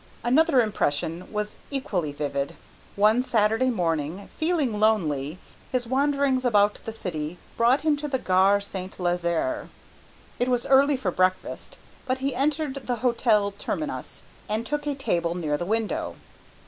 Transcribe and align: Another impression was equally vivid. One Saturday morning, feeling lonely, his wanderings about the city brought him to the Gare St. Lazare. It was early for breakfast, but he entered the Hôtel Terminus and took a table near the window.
Another 0.23 0.61
impression 0.61 1.31
was 1.31 1.53
equally 1.69 2.11
vivid. 2.11 2.55
One 2.95 3.21
Saturday 3.21 3.69
morning, 3.69 4.29
feeling 4.35 4.79
lonely, 4.79 5.37
his 5.71 5.85
wanderings 5.85 6.43
about 6.43 6.79
the 6.85 6.91
city 6.91 7.37
brought 7.55 7.81
him 7.81 7.95
to 7.97 8.07
the 8.07 8.17
Gare 8.17 8.59
St. 8.59 8.99
Lazare. 8.99 9.69
It 10.39 10.47
was 10.47 10.65
early 10.65 10.97
for 10.97 11.11
breakfast, 11.11 11.77
but 12.07 12.17
he 12.17 12.33
entered 12.33 12.87
the 12.87 12.95
Hôtel 13.03 13.55
Terminus 13.59 14.23
and 14.49 14.65
took 14.65 14.87
a 14.87 14.95
table 14.95 15.35
near 15.35 15.55
the 15.55 15.67
window. 15.69 16.15